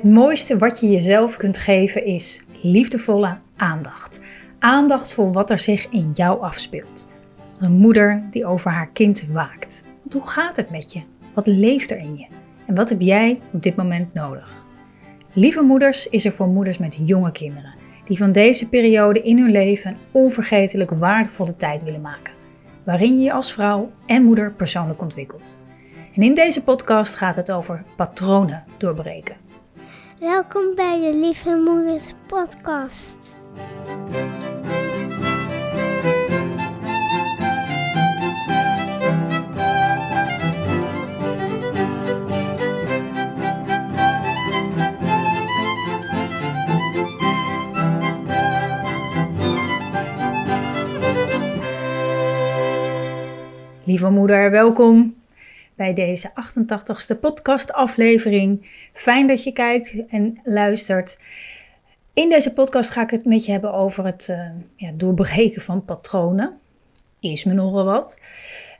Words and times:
Het 0.00 0.12
mooiste 0.12 0.58
wat 0.58 0.80
je 0.80 0.90
jezelf 0.90 1.36
kunt 1.36 1.58
geven 1.58 2.04
is 2.04 2.42
liefdevolle 2.62 3.36
aandacht. 3.56 4.20
Aandacht 4.58 5.12
voor 5.12 5.32
wat 5.32 5.50
er 5.50 5.58
zich 5.58 5.88
in 5.88 6.10
jou 6.10 6.40
afspeelt. 6.40 7.08
Een 7.58 7.72
moeder 7.72 8.22
die 8.30 8.46
over 8.46 8.70
haar 8.70 8.90
kind 8.92 9.26
waakt. 9.32 9.84
Want 10.00 10.12
hoe 10.12 10.28
gaat 10.32 10.56
het 10.56 10.70
met 10.70 10.92
je? 10.92 11.02
Wat 11.34 11.46
leeft 11.46 11.90
er 11.90 11.98
in 11.98 12.16
je? 12.16 12.26
En 12.66 12.74
wat 12.74 12.88
heb 12.88 13.00
jij 13.00 13.40
op 13.52 13.62
dit 13.62 13.76
moment 13.76 14.14
nodig? 14.14 14.64
Lieve 15.32 15.62
Moeders 15.62 16.08
is 16.08 16.24
er 16.24 16.32
voor 16.32 16.48
moeders 16.48 16.78
met 16.78 16.98
jonge 17.04 17.32
kinderen, 17.32 17.74
die 18.04 18.18
van 18.18 18.32
deze 18.32 18.68
periode 18.68 19.22
in 19.22 19.38
hun 19.38 19.50
leven 19.50 19.90
een 19.90 19.98
onvergetelijk 20.10 20.90
waardevolle 20.90 21.56
tijd 21.56 21.84
willen 21.84 22.00
maken, 22.00 22.34
waarin 22.84 23.18
je 23.18 23.24
je 23.24 23.32
als 23.32 23.52
vrouw 23.52 23.90
en 24.06 24.24
moeder 24.24 24.52
persoonlijk 24.52 25.02
ontwikkelt. 25.02 25.60
En 26.14 26.22
in 26.22 26.34
deze 26.34 26.64
podcast 26.64 27.16
gaat 27.16 27.36
het 27.36 27.52
over 27.52 27.84
patronen 27.96 28.64
doorbreken. 28.76 29.49
Welkom 30.20 30.74
bij 30.74 31.00
de 31.00 31.18
Lieve 31.18 31.50
Moeders 31.50 32.14
Podcast. 32.26 33.40
Lieve 53.84 54.10
moeder, 54.10 54.50
welkom 54.50 55.19
bij 55.80 55.94
deze 55.94 56.30
88ste 56.30 57.20
podcast-aflevering. 57.20 58.66
Fijn 58.92 59.26
dat 59.26 59.44
je 59.44 59.52
kijkt 59.52 59.94
en 60.08 60.38
luistert. 60.44 61.18
In 62.12 62.28
deze 62.28 62.52
podcast 62.52 62.90
ga 62.90 63.02
ik 63.02 63.10
het 63.10 63.24
met 63.24 63.44
je 63.44 63.52
hebben 63.52 63.72
over 63.72 64.04
het 64.04 64.28
uh, 64.30 64.50
ja, 64.74 64.90
doorbreken 64.94 65.62
van 65.62 65.84
patronen. 65.84 66.58
Is 67.20 67.44
me 67.44 67.52
nogal 67.52 67.84
wat. 67.84 68.18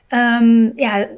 Um, 0.09 0.73
ja, 0.77 1.09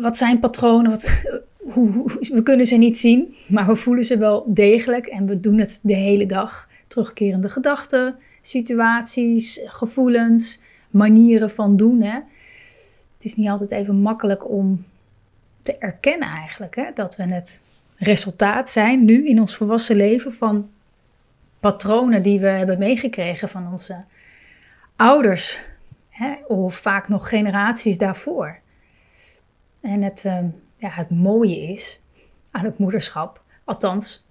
wat 0.00 0.16
zijn 0.16 0.38
patronen? 0.38 0.90
Wat, 0.90 1.22
hoe, 1.74 2.04
we 2.20 2.42
kunnen 2.42 2.66
ze 2.66 2.76
niet 2.76 2.98
zien, 2.98 3.34
maar 3.48 3.66
we 3.66 3.76
voelen 3.76 4.04
ze 4.04 4.18
wel 4.18 4.44
degelijk 4.46 5.06
en 5.06 5.26
we 5.26 5.40
doen 5.40 5.58
het 5.58 5.80
de 5.82 5.94
hele 5.94 6.26
dag. 6.26 6.68
Terugkerende 6.86 7.48
gedachten, 7.48 8.16
situaties, 8.40 9.60
gevoelens, 9.64 10.60
manieren 10.90 11.50
van 11.50 11.76
doen. 11.76 12.00
Hè. 12.00 12.14
Het 13.14 13.24
is 13.24 13.36
niet 13.36 13.48
altijd 13.48 13.70
even 13.70 13.96
makkelijk 13.96 14.50
om 14.50 14.84
te 15.62 15.78
erkennen 15.78 16.28
eigenlijk. 16.28 16.76
Hè? 16.76 16.90
Dat 16.94 17.16
we 17.16 17.22
het 17.22 17.60
resultaat 17.96 18.70
zijn 18.70 19.04
nu 19.04 19.28
in 19.28 19.40
ons 19.40 19.56
volwassen 19.56 19.96
leven 19.96 20.32
van 20.32 20.70
patronen 21.60 22.22
die 22.22 22.40
we 22.40 22.46
hebben 22.46 22.78
meegekregen 22.78 23.48
van 23.48 23.70
onze 23.70 24.04
ouders. 24.96 25.60
Hè? 26.08 26.34
Of 26.46 26.74
vaak 26.74 27.08
nog 27.08 27.28
generaties 27.28 27.98
daarvoor. 27.98 28.58
En 29.80 30.02
het, 30.02 30.24
uh, 30.24 30.38
ja, 30.76 30.88
het 30.88 31.10
mooie 31.10 31.56
is 31.56 32.02
aan 32.50 32.64
het 32.64 32.78
moederschap, 32.78 33.42
althans, 33.64 34.26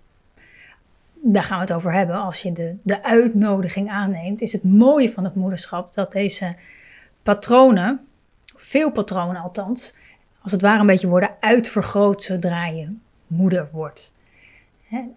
daar 1.22 1.44
gaan 1.44 1.60
we 1.60 1.66
het 1.66 1.74
over 1.74 1.94
hebben 1.94 2.16
als 2.16 2.42
je 2.42 2.52
de, 2.52 2.76
de 2.84 3.04
uitnodiging 3.04 3.90
aanneemt, 3.90 4.42
is 4.42 4.52
het 4.52 4.64
mooie 4.64 5.12
van 5.12 5.24
het 5.24 5.36
moederschap 5.36 5.94
dat 5.94 6.12
deze 6.12 6.56
patronen, 7.24 8.08
veel 8.56 8.92
patronen 8.92 9.42
althans, 9.42 9.94
als 10.52 10.62
het 10.62 10.70
ware 10.70 10.82
een 10.82 10.88
beetje 10.88 11.08
worden 11.08 11.36
uitvergroot 11.40 12.24
zodra 12.24 12.68
je 12.68 12.96
moeder 13.28 13.70
wordt. 13.72 14.14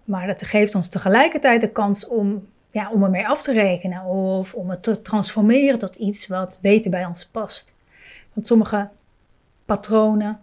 Maar 0.03 0.27
dat 0.27 0.43
geeft 0.43 0.75
ons 0.75 0.87
tegelijkertijd 0.87 1.61
de 1.61 1.71
kans 1.71 2.07
om, 2.07 2.47
ja, 2.71 2.91
om 2.91 3.03
ermee 3.03 3.27
af 3.27 3.43
te 3.43 3.53
rekenen 3.53 4.03
of 4.03 4.53
om 4.53 4.69
het 4.69 4.83
te 4.83 5.01
transformeren 5.01 5.79
tot 5.79 5.95
iets 5.95 6.27
wat 6.27 6.59
beter 6.61 6.91
bij 6.91 7.05
ons 7.05 7.25
past. 7.25 7.75
Want 8.33 8.47
sommige 8.47 8.89
patronen 9.65 10.39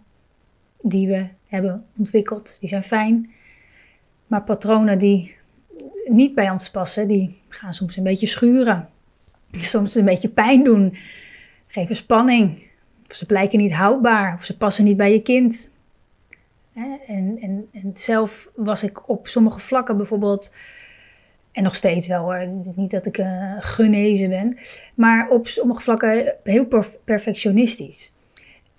die 0.81 1.07
we 1.07 1.27
hebben 1.47 1.85
ontwikkeld, 1.97 2.57
die 2.59 2.69
zijn 2.69 2.83
fijn. 2.83 3.31
Maar 4.27 4.43
patronen 4.43 4.99
die 4.99 5.35
niet 6.05 6.35
bij 6.35 6.49
ons 6.49 6.69
passen, 6.69 7.07
die 7.07 7.41
gaan 7.49 7.73
soms 7.73 7.97
een 7.97 8.03
beetje 8.03 8.27
schuren. 8.27 8.89
Soms 9.51 9.95
een 9.95 10.05
beetje 10.05 10.29
pijn 10.29 10.63
doen, 10.63 10.97
geven 11.67 11.95
spanning. 11.95 12.69
Of 13.11 13.17
ze 13.17 13.25
blijken 13.25 13.59
niet 13.59 13.73
houdbaar, 13.73 14.33
of 14.33 14.43
ze 14.43 14.57
passen 14.57 14.83
niet 14.83 14.97
bij 14.97 15.11
je 15.11 15.21
kind. 15.21 15.71
En, 16.73 17.37
en, 17.41 17.69
en 17.71 17.91
zelf 17.93 18.49
was 18.55 18.83
ik 18.83 19.09
op 19.09 19.27
sommige 19.27 19.59
vlakken 19.59 19.97
bijvoorbeeld, 19.97 20.53
en 21.51 21.63
nog 21.63 21.75
steeds 21.75 22.07
wel 22.07 22.23
hoor, 22.23 22.47
niet 22.75 22.91
dat 22.91 23.05
ik 23.05 23.17
uh, 23.17 23.55
genezen 23.59 24.29
ben, 24.29 24.57
maar 24.95 25.29
op 25.29 25.47
sommige 25.47 25.81
vlakken 25.81 26.35
heel 26.43 26.67
perfectionistisch. 27.03 28.13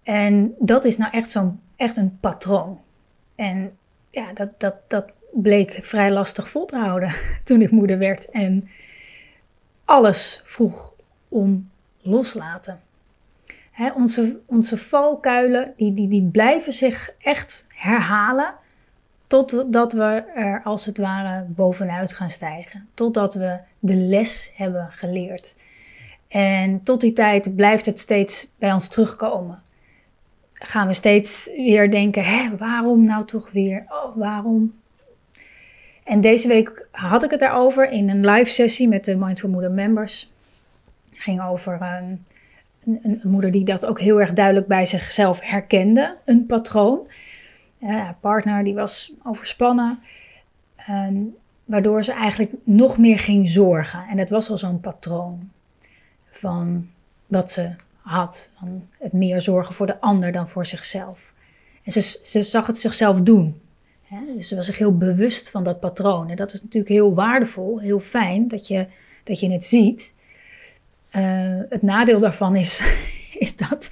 En 0.02 0.54
dat 0.58 0.84
is 0.84 0.96
nou 0.96 1.12
echt, 1.12 1.30
zo'n, 1.30 1.60
echt 1.76 1.96
een 1.96 2.18
patroon. 2.20 2.80
En 3.34 3.76
ja, 4.10 4.32
dat, 4.32 4.60
dat, 4.60 4.74
dat 4.88 5.04
bleek 5.32 5.78
vrij 5.82 6.12
lastig 6.12 6.48
vol 6.48 6.64
te 6.64 6.76
houden 6.76 7.12
toen 7.44 7.62
ik 7.62 7.70
moeder 7.70 7.98
werd 7.98 8.30
en 8.30 8.68
alles 9.84 10.40
vroeg 10.44 10.92
om 11.28 11.70
loslaten 12.00 12.80
onze, 13.94 14.40
onze 14.46 14.76
valkuilen, 14.76 15.74
die, 15.76 15.94
die, 15.94 16.08
die 16.08 16.22
blijven 16.22 16.72
zich 16.72 17.14
echt 17.18 17.66
herhalen. 17.68 18.54
Totdat 19.26 19.92
we 19.92 20.24
er 20.34 20.60
als 20.64 20.86
het 20.86 20.98
ware 20.98 21.44
bovenuit 21.48 22.12
gaan 22.12 22.30
stijgen. 22.30 22.88
Totdat 22.94 23.34
we 23.34 23.58
de 23.78 23.94
les 23.94 24.52
hebben 24.54 24.88
geleerd. 24.90 25.56
En 26.28 26.82
tot 26.82 27.00
die 27.00 27.12
tijd 27.12 27.56
blijft 27.56 27.86
het 27.86 27.98
steeds 27.98 28.48
bij 28.58 28.72
ons 28.72 28.88
terugkomen. 28.88 29.62
Gaan 30.54 30.86
we 30.86 30.92
steeds 30.92 31.50
weer 31.56 31.90
denken: 31.90 32.24
hè, 32.24 32.56
waarom 32.56 33.04
nou 33.04 33.24
toch 33.24 33.50
weer? 33.50 33.84
Oh, 33.88 34.16
waarom? 34.16 34.74
En 36.04 36.20
deze 36.20 36.48
week 36.48 36.86
had 36.90 37.24
ik 37.24 37.30
het 37.30 37.40
daarover 37.40 37.90
in 37.90 38.08
een 38.08 38.26
live 38.26 38.50
sessie 38.50 38.88
met 38.88 39.04
de 39.04 39.16
Mindful 39.16 39.48
Moeder 39.48 39.70
members. 39.70 40.32
Het 41.10 41.22
ging 41.22 41.42
over 41.42 41.78
ehm, 41.80 42.14
een, 42.84 43.20
moeder 43.24 43.50
die 43.50 43.64
dat 43.64 43.86
ook 43.86 44.00
heel 44.00 44.20
erg 44.20 44.32
duidelijk 44.32 44.66
bij 44.66 44.86
zichzelf 44.86 45.40
herkende, 45.40 46.16
een 46.24 46.46
patroon. 46.46 47.06
haar 47.80 48.16
partner 48.20 48.64
die 48.64 48.74
was 48.74 49.12
overspannen, 49.22 49.98
ehm, 50.76 51.16
waardoor 51.64 52.04
ze 52.04 52.12
eigenlijk 52.12 52.52
nog 52.64 52.98
meer 52.98 53.18
ging 53.18 53.48
zorgen. 53.48 54.06
En 54.10 54.16
dat 54.16 54.30
was 54.30 54.50
al 54.50 54.58
zo'n 54.58 54.80
patroon 54.80 55.50
van 56.30 56.88
wat 57.26 57.50
ze 57.50 57.74
had, 58.02 58.50
het 58.98 59.12
meer 59.12 59.40
zorgen 59.40 59.74
voor 59.74 59.86
de 59.86 60.00
ander 60.00 60.32
dan 60.32 60.48
voor 60.48 60.66
zichzelf. 60.66 61.32
En 61.82 61.92
ze, 61.92 62.00
ze 62.22 62.42
zag 62.42 62.66
het 62.66 62.78
zichzelf 62.78 63.20
doen. 63.20 63.60
dus 64.36 64.48
ze 64.48 64.56
was 64.56 64.66
zich 64.66 64.78
heel 64.78 64.96
bewust 64.96 65.50
van 65.50 65.62
dat 65.62 65.80
patroon. 65.80 66.30
En 66.30 66.36
dat 66.36 66.52
is 66.52 66.62
natuurlijk 66.62 66.92
heel 66.92 67.14
waardevol, 67.14 67.78
heel 67.78 68.00
fijn 68.00 68.48
dat 68.48 68.66
je, 68.66 68.86
dat 69.24 69.40
je 69.40 69.52
het 69.52 69.64
ziet. 69.64 70.14
Uh, 71.16 71.60
het 71.68 71.82
nadeel 71.82 72.20
daarvan 72.20 72.56
is, 72.56 72.82
is 73.38 73.56
dat, 73.56 73.90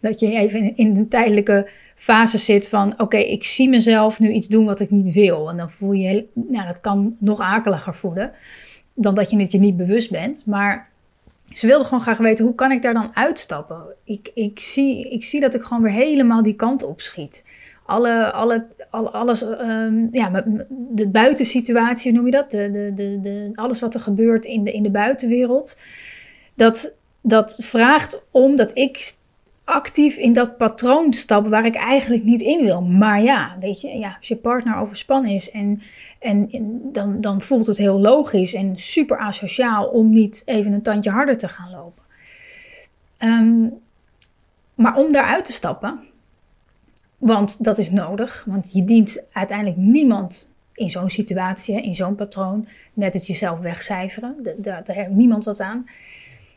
dat 0.00 0.20
je 0.20 0.32
even 0.32 0.76
in, 0.76 0.96
een 0.96 1.08
tijdelijke 1.08 1.68
fase 1.94 2.38
zit 2.38 2.68
van: 2.68 3.00
oké, 3.00 3.16
ik 3.16 3.44
zie 3.44 3.68
mezelf 3.68 4.20
nu 4.20 4.30
iets 4.30 4.48
doen 4.48 4.64
wat 4.64 4.80
ik 4.80 4.90
niet 4.90 5.12
wil. 5.12 5.50
En 5.50 5.56
dan 5.56 5.70
voel 5.70 5.92
je, 5.92 6.26
nou, 6.34 6.66
dat 6.66 6.80
kan 6.80 7.16
nog 7.18 7.40
akeliger 7.40 7.94
voelen 7.94 8.32
dan 8.94 9.14
dat 9.14 9.30
je 9.30 9.38
het 9.38 9.52
je 9.52 9.58
niet 9.58 9.76
bewust 9.76 10.10
bent. 10.10 10.46
Maar 10.46 10.88
ze 11.52 11.66
wilde 11.66 11.84
gewoon 11.84 12.00
graag 12.00 12.18
weten: 12.18 12.44
hoe 12.44 12.54
kan 12.54 12.72
ik 12.72 12.82
daar 12.82 12.94
dan 12.94 13.16
uitstappen? 13.16 13.82
Ik, 14.04 14.30
ik, 14.34 14.60
zie, 14.60 15.10
ik 15.10 15.24
zie 15.24 15.40
dat 15.40 15.54
ik 15.54 15.62
gewoon 15.62 15.82
weer 15.82 15.92
helemaal 15.92 16.42
die 16.42 16.56
kant 16.56 16.82
op 16.82 17.00
schiet. 17.00 17.44
Alle, 17.86 18.32
alle, 18.32 18.66
alle, 18.90 19.10
alles, 19.10 19.42
um, 19.42 20.08
ja, 20.12 20.44
de 20.68 21.08
buitensituatie, 21.08 22.12
noem 22.12 22.24
je 22.24 22.30
dat? 22.30 22.50
De, 22.50 22.70
de, 22.94 23.18
de, 23.20 23.50
alles 23.54 23.80
wat 23.80 23.94
er 23.94 24.00
gebeurt 24.00 24.44
in 24.44 24.64
de, 24.64 24.72
in 24.72 24.82
de 24.82 24.90
buitenwereld 24.90 25.76
dat, 26.56 26.92
dat 27.20 27.56
vraagt 27.60 28.22
om 28.30 28.56
dat 28.56 28.76
ik 28.76 29.14
actief 29.64 30.16
in 30.16 30.32
dat 30.32 30.56
patroon 30.56 31.12
stap 31.12 31.48
waar 31.48 31.66
ik 31.66 31.74
eigenlijk 31.74 32.24
niet 32.24 32.40
in 32.40 32.64
wil. 32.64 32.82
Maar 32.82 33.22
ja, 33.22 33.56
weet 33.60 33.80
je, 33.80 33.88
ja, 33.88 34.16
als 34.18 34.28
je 34.28 34.36
partner 34.36 34.76
overspannen 34.76 35.30
is 35.30 35.50
en, 35.50 35.82
en, 36.18 36.48
dan, 36.92 37.20
dan 37.20 37.40
voelt 37.40 37.66
het 37.66 37.76
heel 37.76 38.00
logisch 38.00 38.54
en 38.54 38.78
super 38.78 39.18
asociaal 39.18 39.86
om 39.86 40.10
niet 40.10 40.42
even 40.44 40.72
een 40.72 40.82
tandje 40.82 41.10
harder 41.10 41.38
te 41.38 41.48
gaan 41.48 41.70
lopen. 41.70 42.02
Um, 43.18 43.78
maar 44.74 44.96
om 44.96 45.12
daaruit 45.12 45.44
te 45.44 45.52
stappen, 45.52 46.00
want 47.18 47.64
dat 47.64 47.78
is 47.78 47.90
nodig, 47.90 48.44
want 48.46 48.72
je 48.72 48.84
dient 48.84 49.22
uiteindelijk 49.32 49.76
niemand 49.76 50.54
in 50.74 50.90
zo'n 50.90 51.08
situatie, 51.08 51.82
in 51.82 51.94
zo'n 51.94 52.14
patroon, 52.14 52.68
met 52.92 53.12
het 53.12 53.26
jezelf 53.26 53.58
wegcijferen. 53.58 54.36
Daar, 54.42 54.84
daar 54.84 54.96
heeft 54.96 55.10
niemand 55.10 55.44
wat 55.44 55.60
aan. 55.60 55.86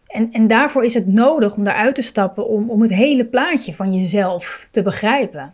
En, 0.09 0.31
en 0.31 0.47
daarvoor 0.47 0.83
is 0.83 0.93
het 0.93 1.07
nodig 1.07 1.55
om 1.55 1.63
daaruit 1.63 1.95
te 1.95 2.01
stappen 2.01 2.47
om, 2.47 2.69
om 2.69 2.81
het 2.81 2.93
hele 2.93 3.25
plaatje 3.25 3.73
van 3.73 3.93
jezelf 3.93 4.67
te 4.71 4.81
begrijpen. 4.81 5.53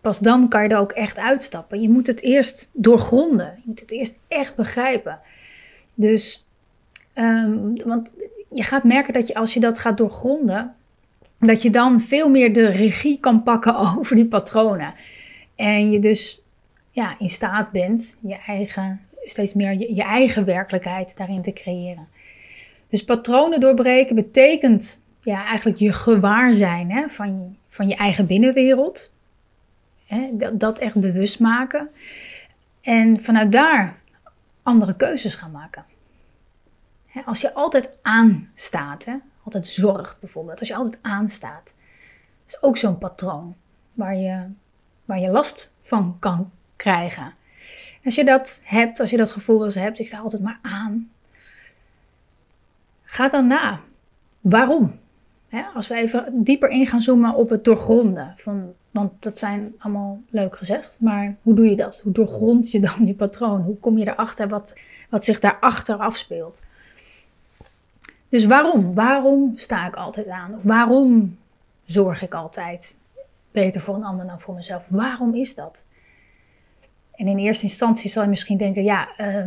pas 0.00 0.18
dan 0.18 0.48
kan 0.48 0.62
je 0.62 0.68
er 0.68 0.78
ook 0.78 0.92
echt 0.92 1.18
uitstappen. 1.18 1.80
Je 1.82 1.88
moet 1.88 2.06
het 2.06 2.20
eerst 2.20 2.70
doorgronden. 2.72 3.52
Je 3.56 3.62
moet 3.64 3.80
het 3.80 3.90
eerst 3.90 4.18
echt 4.28 4.56
begrijpen. 4.56 5.18
Dus, 5.94 6.46
ehm, 7.12 7.74
want 7.84 8.10
je 8.48 8.62
gaat 8.62 8.84
merken 8.84 9.12
dat 9.12 9.26
je 9.26 9.34
als 9.34 9.54
je 9.54 9.60
dat 9.60 9.78
gaat 9.78 9.96
doorgronden, 9.96 10.74
dat 11.38 11.62
je 11.62 11.70
dan 11.70 12.00
veel 12.00 12.28
meer 12.28 12.52
de 12.52 12.66
regie 12.66 13.20
kan 13.20 13.42
pakken 13.42 13.76
over 13.98 14.16
die 14.16 14.28
patronen. 14.28 14.94
En 15.56 15.90
je 15.90 15.98
dus 15.98 16.42
ja, 16.90 17.14
in 17.18 17.28
staat 17.28 17.70
bent 17.70 18.16
je 18.20 18.36
eigen, 18.46 19.00
steeds 19.24 19.54
meer 19.54 19.72
je, 19.72 19.94
je 19.94 20.02
eigen 20.02 20.44
werkelijkheid 20.44 21.16
daarin 21.16 21.42
te 21.42 21.52
creëren. 21.52 22.08
Dus 22.90 23.04
patronen 23.04 23.60
doorbreken 23.60 24.14
betekent 24.14 25.00
ja, 25.22 25.44
eigenlijk 25.44 25.78
je 25.78 25.92
gewaar 25.92 26.52
zijn 26.52 26.90
hè, 26.90 27.08
van, 27.08 27.56
van 27.68 27.88
je 27.88 27.96
eigen 27.96 28.26
binnenwereld. 28.26 29.12
Hè, 30.06 30.30
dat, 30.52 30.78
echt 30.78 31.00
bewust 31.00 31.40
maken. 31.40 31.90
En 32.80 33.20
vanuit 33.20 33.52
daar 33.52 33.98
andere 34.62 34.96
keuzes 34.96 35.34
gaan 35.34 35.50
maken. 35.50 35.84
Hè, 37.06 37.20
als 37.20 37.40
je 37.40 37.54
altijd 37.54 37.96
aanstaat, 38.02 39.04
hè, 39.04 39.14
altijd 39.44 39.66
zorgt 39.66 40.20
bijvoorbeeld, 40.20 40.58
als 40.58 40.68
je 40.68 40.74
altijd 40.74 40.98
aanstaat, 41.02 41.74
is 42.46 42.62
ook 42.62 42.76
zo'n 42.76 42.98
patroon 42.98 43.54
waar 43.92 44.16
je, 44.16 44.44
waar 45.04 45.18
je 45.18 45.30
last 45.30 45.76
van 45.80 46.16
kan 46.18 46.50
krijgen. 46.76 47.34
Als 48.04 48.14
je 48.14 48.24
dat 48.24 48.60
hebt, 48.64 49.00
als 49.00 49.10
je 49.10 49.16
dat 49.16 49.32
gevoel 49.32 49.62
als 49.62 49.74
hebt, 49.74 49.98
ik 49.98 50.06
sta 50.06 50.18
altijd 50.18 50.42
maar 50.42 50.58
aan, 50.62 51.10
ga 53.10 53.28
dan 53.28 53.46
na. 53.46 53.80
Waarom? 54.40 54.98
als 55.74 55.88
we 55.88 55.94
even 55.94 56.42
dieper 56.44 56.68
in 56.68 56.86
gaan 56.86 57.02
zoomen 57.02 57.34
op 57.34 57.48
het 57.48 57.64
doorgronden. 57.64 58.34
Van, 58.36 58.72
want 58.90 59.22
dat 59.22 59.38
zijn 59.38 59.74
allemaal 59.78 60.20
leuk 60.28 60.56
gezegd. 60.56 60.98
Maar 61.00 61.36
hoe 61.42 61.54
doe 61.54 61.70
je 61.70 61.76
dat? 61.76 62.00
Hoe 62.04 62.12
doorgrond 62.12 62.70
je 62.70 62.80
dan 62.80 63.06
je 63.06 63.14
patroon? 63.14 63.60
Hoe 63.60 63.76
kom 63.76 63.98
je 63.98 64.08
erachter 64.08 64.48
wat, 64.48 64.74
wat 65.08 65.24
zich 65.24 65.38
daarachter 65.38 65.96
afspeelt? 65.96 66.62
Dus 68.28 68.44
waarom? 68.44 68.94
Waarom 68.94 69.52
sta 69.56 69.86
ik 69.86 69.96
altijd 69.96 70.28
aan? 70.28 70.54
Of 70.54 70.62
waarom 70.62 71.38
zorg 71.84 72.22
ik 72.22 72.34
altijd 72.34 72.96
beter 73.50 73.80
voor 73.80 73.94
een 73.94 74.04
ander 74.04 74.26
dan 74.26 74.40
voor 74.40 74.54
mezelf? 74.54 74.88
Waarom 74.88 75.34
is 75.34 75.54
dat? 75.54 75.84
En 77.12 77.26
in 77.26 77.38
eerste 77.38 77.64
instantie 77.64 78.10
zal 78.10 78.22
je 78.22 78.28
misschien 78.28 78.56
denken: 78.56 78.82
ja, 78.82 79.08
uh, 79.18 79.46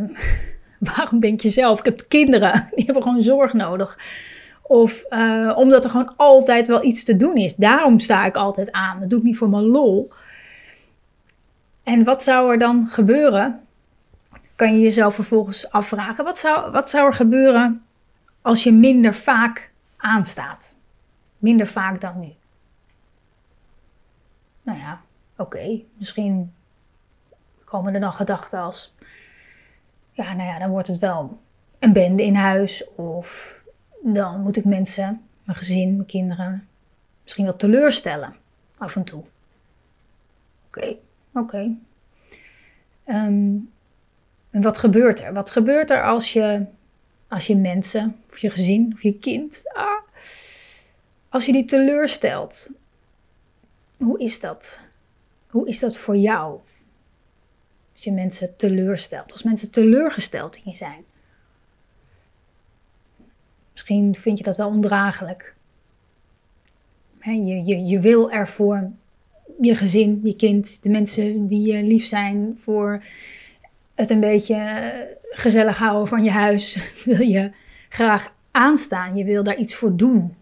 waarom 0.96 1.20
denk 1.20 1.40
je 1.40 1.50
zelf? 1.50 1.78
Ik 1.78 1.84
heb 1.84 2.04
kinderen, 2.08 2.52
die 2.74 2.84
hebben 2.84 3.02
gewoon 3.02 3.22
zorg 3.22 3.52
nodig. 3.52 3.98
Of 4.62 5.04
uh, 5.10 5.52
omdat 5.56 5.84
er 5.84 5.90
gewoon 5.90 6.16
altijd 6.16 6.66
wel 6.66 6.84
iets 6.84 7.04
te 7.04 7.16
doen 7.16 7.34
is. 7.34 7.54
Daarom 7.54 7.98
sta 7.98 8.24
ik 8.24 8.36
altijd 8.36 8.72
aan. 8.72 9.00
Dat 9.00 9.10
doe 9.10 9.18
ik 9.18 9.24
niet 9.24 9.36
voor 9.36 9.48
mijn 9.48 9.64
lol. 9.64 10.12
En 11.82 12.04
wat 12.04 12.22
zou 12.22 12.52
er 12.52 12.58
dan 12.58 12.88
gebeuren? 12.88 13.60
Kan 14.54 14.74
je 14.74 14.80
jezelf 14.80 15.14
vervolgens 15.14 15.70
afvragen: 15.70 16.24
wat 16.24 16.38
zou, 16.38 16.70
wat 16.70 16.90
zou 16.90 17.06
er 17.06 17.14
gebeuren 17.14 17.84
als 18.42 18.62
je 18.62 18.72
minder 18.72 19.14
vaak 19.14 19.70
aanstaat? 19.96 20.76
Minder 21.38 21.66
vaak 21.66 22.00
dan 22.00 22.20
nu. 22.20 22.32
Nou 24.62 24.78
ja, 24.78 25.00
oké. 25.36 25.80
Misschien 25.98 26.52
komen 27.64 27.94
er 27.94 28.00
dan 28.00 28.12
gedachten 28.12 28.60
als: 28.60 28.94
ja, 30.14 30.34
nou 30.34 30.48
ja, 30.48 30.58
dan 30.58 30.70
wordt 30.70 30.88
het 30.88 30.98
wel 30.98 31.40
een 31.78 31.92
bende 31.92 32.22
in 32.24 32.34
huis. 32.34 32.94
Of 32.94 33.62
dan 34.02 34.40
moet 34.40 34.56
ik 34.56 34.64
mensen, 34.64 35.22
mijn 35.44 35.58
gezin, 35.58 35.94
mijn 35.94 36.06
kinderen, 36.06 36.68
misschien 37.22 37.44
wel 37.44 37.56
teleurstellen. 37.56 38.36
Af 38.78 38.96
en 38.96 39.04
toe. 39.04 39.24
Oké, 40.66 40.96
oké. 41.32 41.76
Ehm, 43.04 43.56
en 44.50 44.62
wat 44.62 44.78
gebeurt 44.78 45.20
er? 45.20 45.32
Wat 45.32 45.50
gebeurt 45.50 45.90
er 45.90 46.02
als 46.02 46.32
je, 46.32 46.64
als 47.28 47.46
je 47.46 47.56
mensen, 47.56 48.16
of 48.30 48.38
je 48.38 48.50
gezin, 48.50 48.92
of 48.94 49.02
je 49.02 49.18
kind, 49.18 49.62
ah, 49.72 50.00
als 51.28 51.46
je 51.46 51.52
die 51.52 51.64
teleurstelt? 51.64 52.70
Hoe 53.96 54.18
is 54.18 54.40
dat? 54.40 54.86
Hoe 55.46 55.68
is 55.68 55.78
dat 55.78 55.98
voor 55.98 56.16
jou? 56.16 56.58
Je 58.04 58.12
mensen 58.12 58.56
teleurstelt, 58.56 59.32
als 59.32 59.42
mensen 59.42 59.70
teleurgesteld 59.70 60.56
in 60.56 60.62
je 60.64 60.76
zijn. 60.76 61.04
Misschien 63.72 64.14
vind 64.14 64.38
je 64.38 64.44
dat 64.44 64.56
wel 64.56 64.68
ondraaglijk. 64.68 65.56
je, 67.22 67.64
je, 67.64 67.84
je 67.84 68.00
wil 68.00 68.30
ervoor 68.30 68.90
je 69.60 69.74
gezin, 69.74 70.20
je 70.22 70.36
kind, 70.36 70.82
de 70.82 70.88
mensen 70.88 71.46
die 71.46 71.72
je 71.72 71.82
lief 71.82 72.06
zijn, 72.06 72.56
voor 72.58 73.02
het 73.94 74.10
een 74.10 74.20
beetje 74.20 75.16
gezellig 75.30 75.78
houden 75.78 76.08
van 76.08 76.24
je 76.24 76.30
huis, 76.30 76.78
wil 77.04 77.20
je 77.20 77.50
graag 77.88 78.34
aanstaan. 78.50 79.16
Je 79.16 79.24
wil 79.24 79.42
daar 79.42 79.56
iets 79.56 79.74
voor 79.74 79.96
doen. 79.96 80.34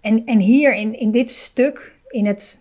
En, 0.00 0.26
en 0.26 0.38
hier 0.38 0.74
in, 0.74 0.98
in 0.98 1.10
dit 1.10 1.30
stuk, 1.30 1.98
in, 2.08 2.26
het, 2.26 2.60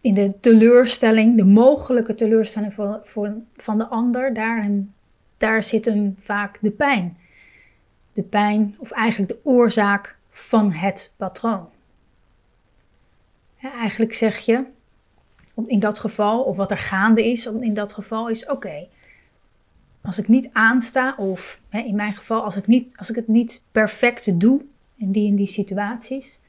in 0.00 0.14
de 0.14 0.32
teleurstelling, 0.40 1.36
de 1.36 1.44
mogelijke 1.44 2.14
teleurstelling 2.14 2.74
voor, 2.74 3.34
van 3.56 3.78
de 3.78 3.86
ander, 3.86 4.34
daar, 4.34 4.70
daar 5.36 5.62
zit 5.62 5.84
hem 5.84 6.14
vaak 6.16 6.58
de 6.60 6.70
pijn 6.70 7.16
de 8.12 8.22
pijn 8.22 8.74
of 8.78 8.90
eigenlijk 8.90 9.32
de 9.32 9.40
oorzaak 9.42 10.18
van 10.30 10.72
het 10.72 11.14
patroon. 11.16 11.68
eigenlijk 13.60 14.14
zeg 14.14 14.38
je 14.38 14.64
in 15.66 15.78
dat 15.78 15.98
geval, 15.98 16.42
of 16.42 16.56
wat 16.56 16.70
er 16.70 16.78
gaande 16.78 17.30
is 17.30 17.46
in 17.46 17.72
dat 17.74 17.92
geval, 17.92 18.28
is 18.28 18.46
oké. 18.46 18.86
als 20.02 20.18
ik 20.18 20.28
niet 20.28 20.48
aansta, 20.52 21.14
of 21.16 21.62
in 21.70 21.96
mijn 21.96 22.12
geval, 22.12 22.44
als 22.44 22.56
ik, 22.56 22.66
niet, 22.66 22.96
als 22.96 23.10
ik 23.10 23.16
het 23.16 23.28
niet 23.28 23.62
perfect 23.72 24.40
doe 24.40 24.64
in 24.96 25.12
die 25.12 25.30
en 25.30 25.36
die 25.36 25.46
situaties, 25.46 26.40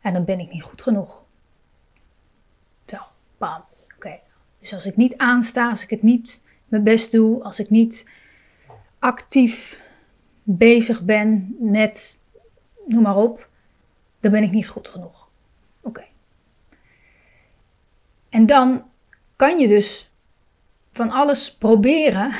en 0.00 0.12
dan 0.12 0.24
ben 0.24 0.40
ik 0.40 0.52
niet 0.52 0.62
goed 0.62 0.82
genoeg. 0.82 1.24
Oké. 3.96 4.18
Dus 4.58 4.72
als 4.74 4.86
ik 4.86 4.96
niet 4.96 5.16
aansta, 5.16 5.68
als 5.68 5.82
ik 5.82 5.90
het 5.90 6.02
niet 6.02 6.42
mijn 6.68 6.82
best 6.82 7.12
doe, 7.12 7.42
als 7.42 7.58
ik 7.58 7.70
niet 7.70 8.10
actief 8.98 9.86
bezig 10.42 11.02
ben 11.02 11.56
met, 11.58 12.20
noem 12.86 13.02
maar 13.02 13.16
op, 13.16 13.48
dan 14.20 14.32
ben 14.32 14.42
ik 14.42 14.50
niet 14.50 14.68
goed 14.68 14.88
genoeg. 14.88 15.28
Oké. 15.82 16.04
En 18.28 18.46
dan 18.46 18.84
kan 19.36 19.58
je 19.58 19.68
dus 19.68 20.10
van 20.92 21.10
alles 21.10 21.54
proberen 21.54 22.32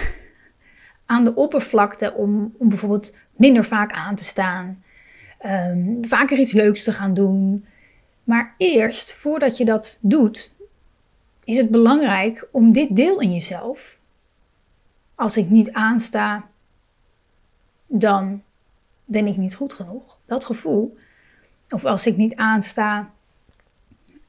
aan 1.06 1.24
de 1.24 1.34
oppervlakte 1.34 2.14
om, 2.14 2.54
om 2.58 2.68
bijvoorbeeld 2.68 3.16
minder 3.36 3.64
vaak 3.64 3.92
aan 3.92 4.14
te 4.14 4.24
staan, 4.24 4.82
um, 5.46 5.98
vaker 6.00 6.38
iets 6.38 6.52
leuks 6.52 6.84
te 6.84 6.92
gaan 6.92 7.14
doen. 7.14 7.66
Maar 8.24 8.54
eerst, 8.56 9.14
voordat 9.14 9.56
je 9.56 9.64
dat 9.64 9.98
doet, 10.02 10.54
is 11.48 11.56
het 11.56 11.70
belangrijk 11.70 12.48
om 12.52 12.72
dit 12.72 12.96
deel 12.96 13.20
in 13.20 13.32
jezelf, 13.32 13.98
als 15.14 15.36
ik 15.36 15.50
niet 15.50 15.72
aansta, 15.72 16.48
dan 17.86 18.42
ben 19.04 19.26
ik 19.26 19.36
niet 19.36 19.54
goed 19.54 19.72
genoeg. 19.72 20.18
Dat 20.24 20.44
gevoel. 20.44 20.96
Of 21.70 21.84
als 21.84 22.06
ik 22.06 22.16
niet 22.16 22.36
aansta, 22.36 23.10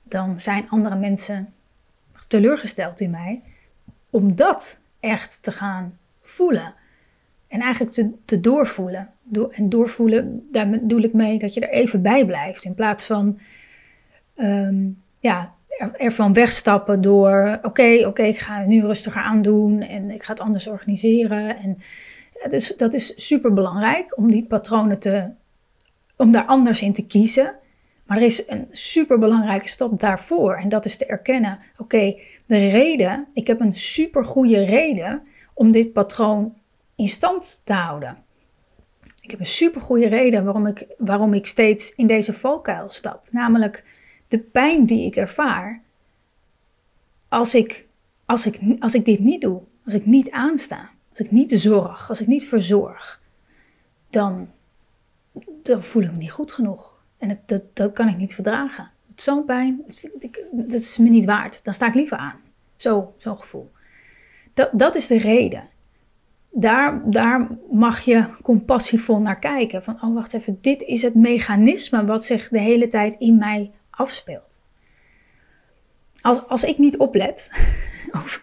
dan 0.04 0.40
zijn 0.40 0.70
andere 0.70 0.96
mensen 0.96 1.54
teleurgesteld 2.28 3.00
in 3.00 3.10
mij. 3.10 3.42
Om 4.10 4.36
dat 4.36 4.80
echt 5.00 5.44
te 5.44 5.52
gaan 5.52 5.98
voelen. 6.22 6.74
En 7.48 7.62
eigenlijk 7.62 7.94
te, 7.94 8.12
te 8.26 8.40
doorvoelen. 8.40 9.14
en 9.52 9.70
doorvoelen, 9.70 10.48
daar 10.52 10.70
bedoel 10.70 11.02
ik 11.02 11.14
mee 11.14 11.40
dat 11.40 11.54
je 11.54 11.62
er 11.62 11.70
even 11.70 12.02
bij 12.02 12.26
blijft. 12.26 12.64
In 12.64 12.76
plaats 12.76 13.06
van 13.06 13.40
um, 14.36 15.02
ja, 15.20 15.58
ervan 15.80 16.34
wegstappen 16.34 17.02
door: 17.02 17.60
oké, 17.62 18.08
oké, 18.08 18.24
ik 18.24 18.38
ga 18.38 18.66
nu 18.66 18.82
rustiger 18.82 19.22
aandoen 19.22 19.82
en 19.82 20.12
ik 20.12 20.24
ga 20.24 20.32
het 20.32 20.42
anders 20.42 20.68
organiseren. 20.68 21.58
En 21.58 21.78
is, 22.50 22.74
dat 22.78 22.94
is 22.94 23.28
super 23.28 23.54
belangrijk 23.54 24.18
om 24.18 24.32
die 24.32 24.46
patronen 24.46 25.00
te, 25.00 25.30
om 26.16 26.32
daar 26.32 26.46
anders 26.46 26.82
in 26.82 26.94
te 26.94 27.06
kiezen. 27.06 27.56
Maar 28.06 28.18
er 28.18 28.24
is 28.24 28.48
een 28.48 28.68
super 28.72 29.20
belangrijke 29.20 29.68
stap 29.68 30.00
daarvoor 30.00 30.56
en 30.56 30.70
dat 30.70 30.86
is 30.86 30.98
te 30.98 31.06
erkennen: 31.06 31.60
oké, 31.78 32.20
de 32.46 32.68
reden, 32.68 33.28
ik 33.34 33.48
heb 33.48 33.60
een 33.60 33.76
super 33.76 34.26
goede 34.26 34.66
reden 34.66 35.22
om 35.54 35.72
dit 35.72 35.94
patroon 35.94 36.54
in 36.96 37.08
stand 37.08 37.62
te 37.66 37.74
houden. 37.74 38.18
Ik 39.22 39.32
heb 39.32 39.40
een 39.40 39.46
super 39.46 39.82
goede 39.82 40.08
reden 40.08 40.44
waarom 40.44 40.68
ik, 40.68 40.86
waarom 40.98 41.34
ik 41.34 41.48
steeds 41.48 41.94
in 41.96 42.08
deze 42.08 42.34
valkuil 42.34 42.90
stap, 42.90 43.28
namelijk 43.32 43.84
de 44.30 44.40
pijn 44.40 44.86
die 44.86 45.06
ik 45.06 45.16
ervaar 45.16 45.82
als 47.28 47.56
ik, 47.56 47.88
als 48.26 48.46
ik, 48.46 48.60
als 48.80 48.94
ik 48.94 49.06
dit 49.06 49.20
niet 49.20 49.42
doe, 49.42 49.62
als 49.86 49.94
ik 49.94 50.06
niet 50.06 50.32
aansta. 50.32 50.90
Als 51.10 51.20
ik 51.20 51.32
niet 51.32 51.52
zorg, 51.52 52.10
als 52.10 52.22
ik 52.22 52.28
niet 52.28 52.48
verzorg, 52.48 53.22
dan, 54.10 54.50
dan 55.64 55.84
voel 55.84 56.04
ik 56.04 56.12
me 56.12 56.18
niet 56.18 56.32
goed 56.32 56.52
genoeg. 56.52 56.98
En 57.18 57.28
dat, 57.28 57.38
dat, 57.46 57.62
dat 57.74 57.92
kan 57.94 58.08
ik 58.08 58.18
niet 58.18 58.34
verdragen. 58.34 58.92
zo'n 59.16 59.46
pijn. 59.46 59.82
Dat, 59.86 60.04
ik, 60.20 60.46
dat 60.52 60.80
is 60.80 60.98
me 60.98 61.10
niet 61.10 61.26
waard. 61.26 61.64
Dan 61.64 61.74
sta 61.74 61.88
ik 61.88 61.94
liever 61.94 62.18
aan. 62.18 62.40
Zo, 62.76 63.14
zo'n 63.18 63.38
gevoel. 63.38 63.72
Dat, 64.54 64.70
dat 64.74 64.96
is 64.96 65.08
de 65.08 65.18
reden. 65.18 65.70
Daar, 66.52 67.12
daar 67.12 67.48
mag 67.72 68.00
je 68.00 68.26
compassievol 68.42 69.20
naar 69.20 69.40
kijken. 69.40 69.84
Van, 69.84 70.02
oh 70.02 70.14
wacht 70.14 70.34
even, 70.34 70.58
dit 70.62 70.82
is 70.82 71.02
het 71.02 71.16
mechanisme 71.16 72.06
wat 72.06 72.26
zich 72.26 72.50
de 72.50 72.60
hele 72.60 72.88
tijd 72.88 73.16
in 73.20 73.38
mij 73.38 73.72
afspeelt. 74.00 74.60
Als, 76.22 76.48
als 76.48 76.63
ik 76.63 76.77
niet 76.77 76.98
oplet, 76.98 77.51
of, 78.24 78.41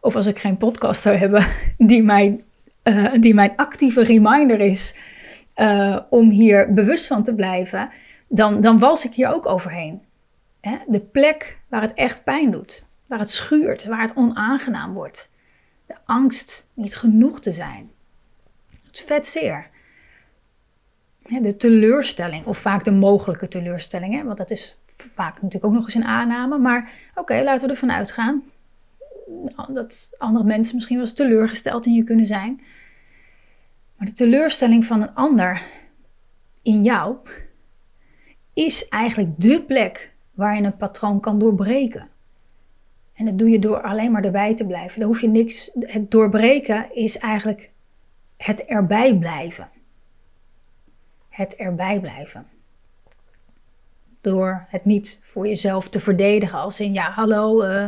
of 0.00 0.16
als 0.16 0.26
ik 0.26 0.38
geen 0.38 0.56
podcast 0.56 1.02
zou 1.02 1.16
hebben 1.16 1.46
die 1.78 2.02
mijn, 2.02 2.44
uh, 2.84 3.12
die 3.20 3.34
mijn 3.34 3.56
actieve 3.56 4.04
reminder 4.04 4.60
is 4.60 4.96
uh, 5.56 6.00
om 6.10 6.30
hier 6.30 6.72
bewust 6.72 7.06
van 7.06 7.22
te 7.22 7.34
blijven, 7.34 7.90
dan, 8.28 8.60
dan 8.60 8.78
wals 8.78 9.04
ik 9.04 9.14
hier 9.14 9.34
ook 9.34 9.46
overheen. 9.46 10.02
Hè? 10.60 10.78
De 10.86 11.00
plek 11.00 11.60
waar 11.68 11.82
het 11.82 11.94
echt 11.94 12.24
pijn 12.24 12.50
doet, 12.50 12.86
waar 13.06 13.18
het 13.18 13.30
schuurt, 13.30 13.84
waar 13.84 14.00
het 14.00 14.16
onaangenaam 14.16 14.92
wordt. 14.92 15.32
De 15.86 15.96
angst 16.04 16.70
niet 16.74 16.96
genoeg 16.96 17.40
te 17.40 17.52
zijn. 17.52 17.90
Het 18.86 19.00
vet 19.00 19.26
zeer. 19.26 19.70
De 21.22 21.56
teleurstelling, 21.56 22.46
of 22.46 22.58
vaak 22.58 22.84
de 22.84 22.92
mogelijke 22.92 23.48
teleurstelling, 23.48 24.14
hè? 24.14 24.24
want 24.24 24.38
dat 24.38 24.50
is 24.50 24.78
vaak 25.14 25.34
natuurlijk 25.34 25.64
ook 25.64 25.72
nog 25.72 25.84
eens 25.84 25.94
een 25.94 26.04
aanname. 26.04 26.58
Maar 26.58 26.92
oké, 27.14 27.42
laten 27.42 27.66
we 27.66 27.72
ervan 27.72 27.92
uitgaan 27.92 28.42
dat 29.68 30.10
andere 30.18 30.44
mensen 30.44 30.74
misschien 30.74 30.96
wel 30.96 31.04
eens 31.04 31.14
teleurgesteld 31.14 31.86
in 31.86 31.92
je 31.92 32.04
kunnen 32.04 32.26
zijn. 32.26 32.60
Maar 33.96 34.06
de 34.06 34.12
teleurstelling 34.12 34.84
van 34.84 35.02
een 35.02 35.14
ander 35.14 35.62
in 36.62 36.82
jou 36.82 37.16
is 38.52 38.88
eigenlijk 38.88 39.40
dé 39.40 39.62
plek 39.62 40.14
waar 40.32 40.56
een 40.56 40.76
patroon 40.76 41.20
kan 41.20 41.38
doorbreken. 41.38 42.08
En 43.14 43.24
dat 43.24 43.38
doe 43.38 43.50
je 43.50 43.58
door 43.58 43.82
alleen 43.82 44.12
maar 44.12 44.24
erbij 44.24 44.54
te 44.54 44.66
blijven. 44.66 44.98
Daar 44.98 45.08
hoef 45.08 45.20
je 45.20 45.28
niks. 45.28 45.70
Het 45.74 46.10
doorbreken 46.10 46.94
is 46.94 47.18
eigenlijk 47.18 47.70
het 48.36 48.64
erbij 48.64 49.18
blijven. 49.18 49.68
Het 51.28 51.56
erbij 51.56 52.00
blijven. 52.00 52.46
Door 54.24 54.66
het 54.68 54.84
niet 54.84 55.20
voor 55.22 55.46
jezelf 55.46 55.88
te 55.88 56.00
verdedigen 56.00 56.58
als 56.58 56.80
in 56.80 56.92
ja, 56.92 57.10
hallo, 57.10 57.64
uh, 57.64 57.86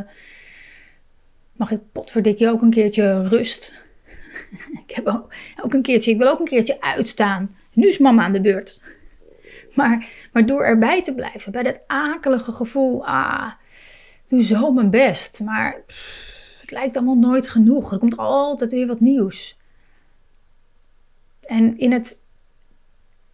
mag 1.53 1.71
ik 1.71 1.81
potverdikje 1.93 2.51
ook 2.51 2.63
een 2.63 2.71
keertje 2.71 3.29
rust? 3.29 3.85
ik 4.87 4.95
heb 4.95 5.07
ook, 5.07 5.35
ook 5.63 5.75
een 5.75 5.83
keertje, 5.83 6.11
ik 6.11 6.19
wil 6.19 6.29
ook 6.29 6.39
een 6.39 6.45
keertje 6.45 6.81
uitstaan. 6.81 7.57
Nu 7.73 7.89
is 7.89 7.99
mama 7.99 8.23
aan 8.23 8.33
de 8.33 8.41
beurt. 8.41 8.83
Maar, 9.75 10.09
maar 10.33 10.47
door 10.47 10.63
erbij 10.63 11.03
te 11.03 11.15
blijven, 11.15 11.53
bij 11.53 11.63
dat 11.63 11.85
akelige 11.87 12.53
gevoel, 12.53 13.07
ah, 13.07 13.53
doe 14.27 14.43
zo 14.43 14.73
mijn 14.73 14.91
best. 14.91 15.41
Maar 15.41 15.83
het 16.61 16.71
lijkt 16.71 16.97
allemaal 16.97 17.31
nooit 17.31 17.49
genoeg. 17.49 17.93
Er 17.93 17.99
komt 17.99 18.17
altijd 18.17 18.73
weer 18.73 18.87
wat 18.87 19.01
nieuws. 19.01 19.59
En 21.41 21.79
in 21.79 21.93
het 21.93 22.19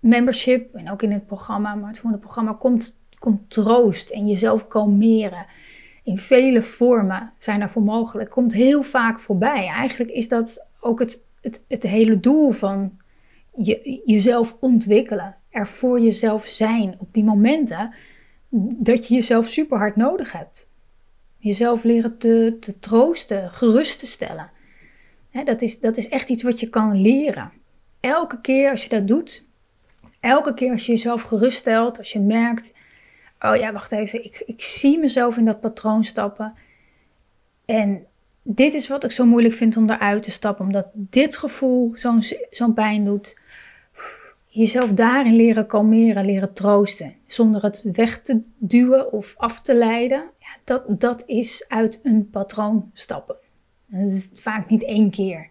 membership 0.02 0.74
en 0.74 0.90
ook 0.90 1.02
in 1.02 1.12
het 1.12 1.26
programma, 1.26 1.74
maar 1.74 1.88
het 1.88 1.98
volgende 1.98 2.24
programma 2.24 2.52
komt, 2.52 2.98
komt 3.18 3.50
troost 3.50 4.10
en 4.10 4.26
jezelf 4.26 4.68
kalmeren. 4.68 5.46
In 6.04 6.18
vele 6.18 6.62
vormen 6.62 7.32
zijn 7.38 7.58
daarvoor 7.58 7.82
mogelijk. 7.82 8.30
Komt 8.30 8.52
heel 8.52 8.82
vaak 8.82 9.20
voorbij. 9.20 9.66
Eigenlijk 9.66 10.10
is 10.10 10.28
dat 10.28 10.66
ook 10.80 10.98
het, 10.98 11.24
het, 11.40 11.64
het 11.68 11.82
hele 11.82 12.20
doel 12.20 12.50
van 12.50 12.98
je, 13.54 14.02
jezelf 14.04 14.56
ontwikkelen. 14.60 15.36
Er 15.50 15.66
voor 15.66 16.00
jezelf 16.00 16.46
zijn 16.46 16.96
op 16.98 17.08
die 17.12 17.24
momenten 17.24 17.94
dat 18.76 19.08
je 19.08 19.14
jezelf 19.14 19.46
super 19.46 19.78
hard 19.78 19.96
nodig 19.96 20.32
hebt. 20.32 20.70
Jezelf 21.38 21.84
leren 21.84 22.18
te, 22.18 22.56
te 22.60 22.78
troosten, 22.78 23.50
gerust 23.50 23.98
te 23.98 24.06
stellen. 24.06 24.50
dat, 25.44 25.62
is, 25.62 25.80
dat 25.80 25.96
is 25.96 26.08
echt 26.08 26.28
iets 26.28 26.42
wat 26.42 26.60
je 26.60 26.68
kan 26.68 27.00
leren. 27.00 27.52
Elke 28.00 28.40
keer 28.40 28.70
als 28.70 28.82
je 28.82 28.88
dat 28.88 29.08
doet, 29.08 29.44
elke 30.22 30.54
keer 30.54 30.70
als 30.70 30.86
je 30.86 30.92
jezelf 30.92 31.22
geruststelt, 31.22 31.98
als 31.98 32.12
je 32.12 32.20
merkt, 32.20 32.72
oh 33.40 33.56
ja, 33.56 33.72
wacht 33.72 33.92
even, 33.92 34.24
ik, 34.24 34.42
ik 34.46 34.62
zie 34.62 34.98
mezelf 34.98 35.36
in 35.36 35.44
dat 35.44 35.60
patroon 35.60 36.04
stappen. 36.04 36.54
En 37.64 38.06
dit 38.42 38.74
is 38.74 38.88
wat 38.88 39.04
ik 39.04 39.10
zo 39.10 39.24
moeilijk 39.24 39.54
vind 39.54 39.76
om 39.76 39.90
eruit 39.90 40.22
te 40.22 40.30
stappen, 40.30 40.64
omdat 40.64 40.88
dit 40.92 41.36
gevoel 41.36 41.92
zo'n 42.50 42.74
pijn 42.74 43.04
doet. 43.04 43.40
Jezelf 44.46 44.92
daarin 44.92 45.36
leren 45.36 45.66
kalmeren, 45.66 46.24
leren 46.24 46.52
troosten, 46.52 47.14
zonder 47.26 47.62
het 47.62 47.82
weg 47.92 48.20
te 48.20 48.40
duwen 48.58 49.12
of 49.12 49.34
af 49.36 49.60
te 49.60 49.74
leiden. 49.74 50.30
Ja, 50.38 50.56
dat, 50.64 51.00
dat 51.00 51.22
is 51.26 51.64
uit 51.68 52.00
een 52.02 52.30
patroon 52.30 52.90
stappen. 52.92 53.36
En 53.90 54.04
dat 54.04 54.12
is 54.12 54.28
vaak 54.32 54.68
niet 54.68 54.84
één 54.84 55.10
keer. 55.10 55.48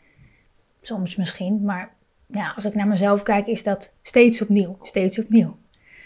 Soms 0.82 1.16
misschien, 1.16 1.62
maar 1.62 1.94
ja, 2.32 2.52
als 2.56 2.66
ik 2.66 2.74
naar 2.74 2.88
mezelf 2.88 3.24
kijk, 3.24 3.48
is 3.48 3.64
dat 3.64 3.96
steeds 4.02 4.42
opnieuw, 4.42 4.78
steeds 4.82 5.20
opnieuw. 5.20 5.58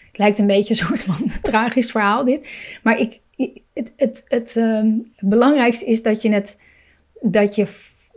Het 0.07 0.17
lijkt 0.17 0.39
een 0.39 0.47
beetje 0.47 0.73
een 0.73 0.85
soort 0.85 1.03
van 1.03 1.31
tragisch 1.41 1.91
verhaal 1.91 2.23
dit. 2.23 2.47
Maar 2.83 2.99
ik, 2.99 3.19
het, 3.73 3.93
het, 3.95 4.23
het, 4.27 4.55
um, 4.55 5.11
het 5.15 5.29
belangrijkste 5.29 5.85
is 5.85 6.01
dat 6.01 6.21
je, 6.21 6.55
dat 7.21 7.55
je 7.55 7.67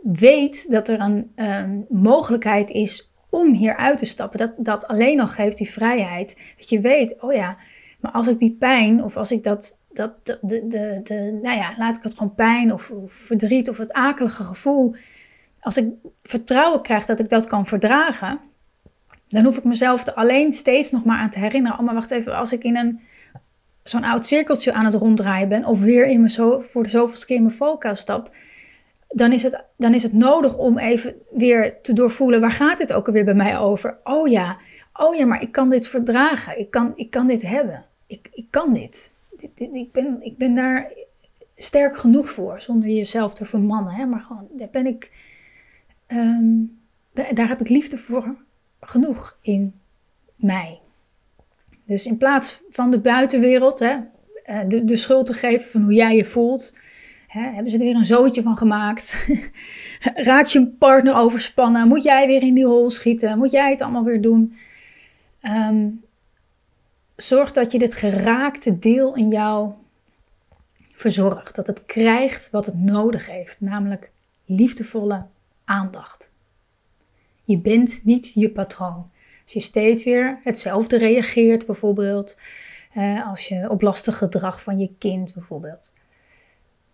weet 0.03 0.71
dat 0.71 0.87
er 0.87 0.99
een 0.99 1.31
um, 1.35 1.85
mogelijkheid 1.89 2.69
is 2.69 3.11
om 3.29 3.53
hier 3.53 3.75
uit 3.75 3.97
te 3.97 4.05
stappen. 4.05 4.39
Dat, 4.39 4.53
dat 4.57 4.87
alleen 4.87 5.19
al 5.19 5.27
geeft 5.27 5.57
die 5.57 5.71
vrijheid. 5.71 6.37
Dat 6.57 6.69
je 6.69 6.79
weet, 6.79 7.21
oh 7.21 7.33
ja, 7.33 7.57
maar 7.99 8.11
als 8.11 8.27
ik 8.27 8.39
die 8.39 8.55
pijn 8.59 9.03
of 9.03 9.17
als 9.17 9.31
ik 9.31 9.43
dat, 9.43 9.79
dat 9.93 10.25
de, 10.25 10.39
de, 10.41 10.99
de, 11.03 11.39
nou 11.41 11.57
ja, 11.57 11.75
laat 11.77 11.97
ik 11.97 12.03
het 12.03 12.13
gewoon 12.13 12.35
pijn 12.35 12.73
of 12.73 12.91
verdriet 13.07 13.69
of 13.69 13.77
het 13.77 13.93
akelige 13.93 14.43
gevoel 14.43 14.95
als 15.61 15.77
ik 15.77 15.89
vertrouwen 16.23 16.81
krijg 16.81 17.05
dat 17.05 17.19
ik 17.19 17.29
dat 17.29 17.47
kan 17.47 17.65
verdragen, 17.65 18.39
dan 19.27 19.43
hoef 19.43 19.57
ik 19.57 19.63
mezelf 19.63 20.07
er 20.07 20.13
alleen 20.13 20.53
steeds 20.53 20.91
nog 20.91 21.03
maar 21.03 21.17
aan 21.17 21.29
te 21.29 21.39
herinneren. 21.39 21.79
Oh, 21.79 21.85
maar 21.85 21.93
wacht 21.93 22.11
even, 22.11 22.37
als 22.37 22.53
ik 22.53 22.63
in 22.63 22.77
een 22.77 22.99
zo'n 23.83 24.03
oud 24.03 24.25
cirkeltje 24.25 24.73
aan 24.73 24.85
het 24.85 24.93
ronddraaien 24.93 25.49
ben, 25.49 25.65
of 25.65 25.79
weer 25.79 26.05
in 26.05 26.19
mijn 26.19 26.31
zo, 26.31 26.59
voor 26.59 26.83
de 26.83 26.89
zoveelste 26.89 27.25
keer 27.25 27.35
in 27.35 27.43
mijn 27.43 27.55
valkuil 27.55 27.95
stap, 27.95 28.31
dan 29.07 29.31
is, 29.31 29.43
het, 29.43 29.63
dan 29.75 29.93
is 29.93 30.03
het 30.03 30.13
nodig 30.13 30.57
om 30.57 30.77
even 30.77 31.15
weer 31.31 31.81
te 31.81 31.93
doorvoelen, 31.93 32.41
waar 32.41 32.51
gaat 32.51 32.77
dit 32.77 32.93
ook 32.93 33.07
alweer 33.07 33.25
bij 33.25 33.33
mij 33.33 33.57
over? 33.57 33.97
Oh 34.03 34.27
ja, 34.27 34.57
oh 34.93 35.15
ja, 35.15 35.25
maar 35.25 35.41
ik 35.41 35.51
kan 35.51 35.69
dit 35.69 35.87
verdragen, 35.87 36.59
ik 36.59 36.71
kan, 36.71 36.93
ik 36.95 37.11
kan 37.11 37.27
dit 37.27 37.41
hebben, 37.41 37.85
ik, 38.07 38.29
ik 38.31 38.45
kan 38.49 38.73
dit. 38.73 39.11
ik, 39.55 39.91
ben, 39.91 40.17
ik 40.21 40.37
ben 40.37 40.55
daar 40.55 40.91
sterk 41.57 41.97
genoeg 41.97 42.29
voor, 42.29 42.61
zonder 42.61 42.89
jezelf 42.89 43.33
te 43.33 43.45
vermannen, 43.45 43.93
hè? 43.93 44.05
maar 44.05 44.21
gewoon, 44.21 44.47
daar 44.51 44.69
ben 44.71 44.85
ik, 44.85 45.11
ehm, 46.09 47.33
daar, 47.33 47.47
heb 47.47 47.59
ik 47.59 47.69
liefde 47.69 47.97
voor 47.97 48.35
genoeg 48.79 49.37
in 49.41 49.73
mij. 50.35 50.79
Dus 51.85 52.05
in 52.05 52.17
plaats 52.17 52.61
van 52.69 52.91
de 52.91 52.99
buitenwereld 52.99 53.79
hè, 53.79 53.97
eh, 54.43 54.59
de, 54.67 54.85
de 54.85 54.97
schuld 54.97 55.25
te 55.25 55.33
geven 55.33 55.69
van 55.69 55.81
hoe 55.81 55.93
jij 55.93 56.15
je 56.15 56.25
voelt, 56.25 56.77
hè, 57.27 57.41
hebben 57.41 57.71
ze 57.71 57.77
er 57.77 57.83
weer 57.83 57.95
een 57.95 58.05
zootje 58.05 58.41
van 58.41 58.57
gemaakt. 58.57 59.27
Raakt 60.29 60.51
je 60.51 60.67
partner 60.67 61.15
overspannen? 61.15 61.87
Moet 61.87 62.03
jij 62.03 62.27
weer 62.27 62.41
in 62.41 62.53
die 62.53 62.65
hol 62.65 62.89
schieten? 62.89 63.37
Moet 63.37 63.51
jij 63.51 63.69
het 63.69 63.81
allemaal 63.81 64.03
weer 64.03 64.21
doen? 64.21 64.55
Um, 65.43 66.03
zorg 67.15 67.51
dat 67.51 67.71
je 67.71 67.77
dit 67.77 67.93
geraakte 67.93 68.79
deel 68.79 69.15
in 69.15 69.29
jou 69.29 69.71
verzorgt. 70.93 71.55
Dat 71.55 71.67
het 71.67 71.85
krijgt 71.85 72.49
wat 72.49 72.65
het 72.65 72.79
nodig 72.79 73.27
heeft, 73.27 73.61
namelijk 73.61 74.11
liefdevolle 74.45 75.25
aandacht. 75.69 76.31
Je 77.41 77.57
bent 77.57 77.99
niet 78.03 78.31
je 78.33 78.49
patroon. 78.49 79.11
Als 79.43 79.53
je 79.53 79.59
steeds 79.59 80.03
weer 80.03 80.39
hetzelfde 80.43 80.97
reageert, 80.97 81.65
bijvoorbeeld, 81.65 82.37
als 83.25 83.47
je 83.47 83.69
op 83.69 83.81
lastig 83.81 84.17
gedrag 84.17 84.63
van 84.63 84.79
je 84.79 84.91
kind 84.97 85.33
bijvoorbeeld. 85.33 85.93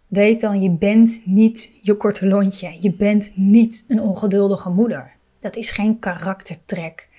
Weet 0.08 0.42
dan, 0.42 0.62
je 0.62 0.72
bent 0.72 1.22
niet 1.26 1.80
je 1.82 1.96
korte 1.96 2.28
lontje. 2.28 2.78
Je 2.80 2.94
bent 2.94 3.32
niet 3.36 3.86
een 3.88 4.00
ongeduldige 4.00 4.70
moeder. 4.70 5.12
Dat 5.40 5.56
is 5.56 5.72
geen 5.72 6.00
karaktertrek 6.00 7.10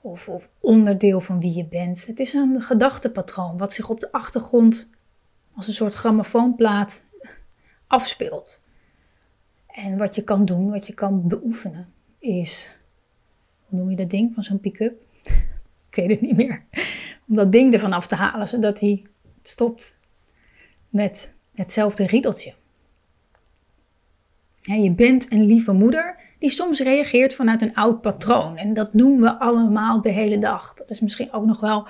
of, 0.00 0.28
of 0.28 0.48
onderdeel 0.60 1.20
van 1.20 1.40
wie 1.40 1.56
je 1.56 1.64
bent. 1.64 2.06
Het 2.06 2.18
is 2.18 2.32
een 2.32 2.62
gedachtepatroon 2.62 3.58
wat 3.58 3.72
zich 3.72 3.88
op 3.88 4.00
de 4.00 4.12
achtergrond 4.12 4.90
als 5.54 5.66
een 5.66 5.72
soort 5.72 5.94
grammofoonplaat 5.94 7.04
afspeelt. 7.86 8.64
En 9.76 9.96
wat 9.96 10.14
je 10.14 10.22
kan 10.22 10.44
doen, 10.44 10.70
wat 10.70 10.86
je 10.86 10.94
kan 10.94 11.28
beoefenen, 11.28 11.88
is 12.18 12.78
hoe 13.64 13.78
noem 13.78 13.90
je 13.90 13.96
dat 13.96 14.10
ding 14.10 14.34
van 14.34 14.42
zo'n 14.42 14.60
pick-up? 14.60 15.02
Ik 15.90 15.94
weet 15.94 16.08
het 16.08 16.20
niet 16.20 16.36
meer. 16.36 16.64
Om 17.28 17.34
dat 17.34 17.52
ding 17.52 17.72
ervan 17.72 17.92
af 17.92 18.06
te 18.06 18.14
halen, 18.14 18.48
zodat 18.48 18.80
hij 18.80 19.04
stopt 19.42 20.00
met 20.88 21.34
hetzelfde 21.54 22.06
riedeltje. 22.06 22.54
Je 24.60 24.92
bent 24.92 25.32
een 25.32 25.44
lieve 25.44 25.72
moeder 25.72 26.16
die 26.38 26.50
soms 26.50 26.80
reageert 26.80 27.34
vanuit 27.34 27.62
een 27.62 27.74
oud 27.74 28.00
patroon. 28.00 28.56
En 28.56 28.72
dat 28.72 28.90
doen 28.92 29.20
we 29.20 29.38
allemaal 29.38 30.00
de 30.00 30.10
hele 30.10 30.38
dag. 30.38 30.74
Dat 30.74 30.90
is 30.90 31.00
misschien 31.00 31.32
ook 31.32 31.44
nog 31.44 31.60
wel 31.60 31.86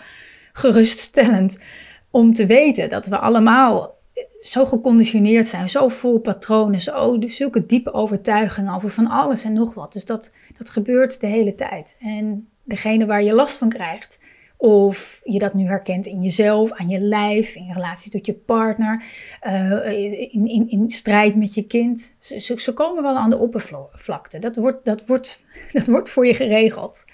geruststellend 0.52 1.62
om 2.10 2.32
te 2.32 2.46
weten 2.46 2.88
dat 2.88 3.06
we 3.06 3.18
allemaal 3.18 3.95
zo 4.42 4.64
geconditioneerd 4.64 5.46
zijn, 5.46 5.68
zo 5.68 5.88
vol 5.88 6.18
patronen, 6.18 6.80
zo, 6.80 7.16
zulke 7.20 7.66
diepe 7.66 7.92
overtuigingen 7.92 8.74
over 8.74 8.90
van 8.90 9.06
alles 9.06 9.44
en 9.44 9.52
nog 9.52 9.74
wat. 9.74 9.92
Dus 9.92 10.04
dat, 10.04 10.34
dat 10.58 10.70
gebeurt 10.70 11.20
de 11.20 11.26
hele 11.26 11.54
tijd. 11.54 11.96
En 12.00 12.48
degene 12.62 13.06
waar 13.06 13.22
je 13.22 13.34
last 13.34 13.58
van 13.58 13.68
krijgt, 13.68 14.18
of 14.56 15.20
je 15.24 15.38
dat 15.38 15.54
nu 15.54 15.66
herkent 15.66 16.06
in 16.06 16.22
jezelf, 16.22 16.72
aan 16.72 16.88
je 16.88 16.98
lijf, 16.98 17.54
in 17.54 17.72
relatie 17.72 18.10
tot 18.10 18.26
je 18.26 18.32
partner, 18.32 19.04
uh, 19.46 20.32
in, 20.32 20.46
in, 20.46 20.68
in 20.68 20.90
strijd 20.90 21.36
met 21.36 21.54
je 21.54 21.66
kind. 21.66 22.14
Ze, 22.18 22.58
ze, 22.58 22.72
komen 22.72 23.02
wel 23.02 23.16
aan 23.16 23.30
de 23.30 23.38
oppervlakte. 23.38 24.38
Dat 24.38 24.56
wordt, 24.56 24.84
dat, 24.84 25.06
wordt, 25.06 25.44
dat 25.72 25.86
wordt 25.86 26.10
voor 26.10 26.26
je 26.26 26.34
geregeld. 26.34 27.04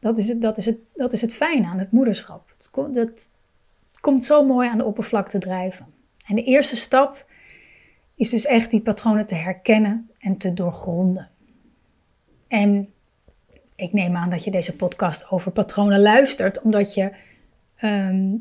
Dat 0.00 0.18
is, 0.18 0.28
het, 0.28 0.42
dat, 0.42 0.56
is 0.56 0.66
het, 0.66 0.78
dat 0.94 1.12
is 1.12 1.20
het 1.20 1.34
fijne 1.34 1.66
aan 1.66 1.78
het 1.78 1.92
moederschap. 1.92 2.48
Het, 2.48 2.70
dat 2.94 3.28
komt 4.00 4.24
zo 4.24 4.44
mooi 4.46 4.68
aan 4.68 4.78
de 4.78 4.84
oppervlakte 4.84 5.38
drijven. 5.38 5.86
En 6.30 6.36
de 6.36 6.44
eerste 6.44 6.76
stap 6.76 7.26
is 8.14 8.30
dus 8.30 8.46
echt 8.46 8.70
die 8.70 8.80
patronen 8.80 9.26
te 9.26 9.34
herkennen 9.34 10.10
en 10.18 10.36
te 10.36 10.52
doorgronden. 10.52 11.28
En 12.48 12.88
ik 13.76 13.92
neem 13.92 14.16
aan 14.16 14.30
dat 14.30 14.44
je 14.44 14.50
deze 14.50 14.76
podcast 14.76 15.30
over 15.30 15.50
patronen 15.50 16.00
luistert, 16.00 16.62
omdat 16.62 16.94
je 16.94 17.12
ehm, 17.76 18.36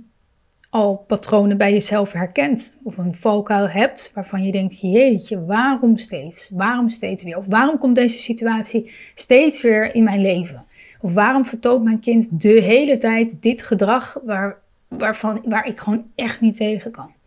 al 0.70 0.98
patronen 0.98 1.58
bij 1.58 1.72
jezelf 1.72 2.12
herkent. 2.12 2.74
Of 2.84 2.98
een 2.98 3.16
valkuil 3.16 3.70
hebt 3.70 4.12
waarvan 4.14 4.44
je 4.44 4.52
denkt: 4.52 4.80
jeetje, 4.82 5.46
waarom 5.46 5.98
steeds? 5.98 6.50
Waarom 6.54 6.90
steeds 6.90 7.24
weer? 7.24 7.38
Of 7.38 7.46
waarom 7.46 7.78
komt 7.78 7.96
deze 7.96 8.20
situatie 8.20 8.92
steeds 9.14 9.62
weer 9.62 9.96
in 9.96 10.04
mijn 10.04 10.22
leven? 10.22 10.66
Of 11.02 11.14
waarom 11.14 11.46
vertoont 11.46 11.84
mijn 11.84 12.00
kind 12.00 12.42
de 12.42 12.62
hele 12.62 12.98
tijd 12.98 13.42
dit 13.42 13.64
gedrag 13.64 14.20
waar, 14.24 14.58
waarvan, 14.88 15.42
waar 15.46 15.68
ik 15.68 15.80
gewoon 15.80 16.12
echt 16.16 16.42
niet 16.42 16.56
tegen 16.56 16.92
kan? 16.92 17.18